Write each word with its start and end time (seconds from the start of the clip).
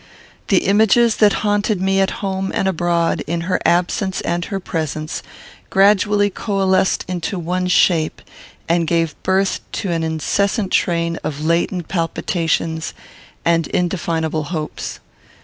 The 0.47 0.65
images 0.65 1.17
that 1.17 1.31
haunted 1.45 1.79
me 1.79 2.01
at 2.01 2.09
home 2.25 2.51
and 2.55 2.67
abroad, 2.67 3.21
in 3.27 3.41
her 3.41 3.59
absence 3.65 4.19
and 4.21 4.43
her 4.45 4.59
presence, 4.59 5.21
gradually 5.69 6.31
coalesced 6.31 7.05
into 7.07 7.37
one 7.37 7.67
shape, 7.67 8.23
and 8.67 8.87
gave 8.87 9.13
birth 9.21 9.59
to 9.73 9.91
an 9.91 10.01
incessant 10.01 10.71
train 10.71 11.17
of 11.23 11.45
latent 11.45 11.87
palpitations 11.87 12.95
and 13.45 13.67
indefinable 13.67 14.45
hopes. 14.45 14.99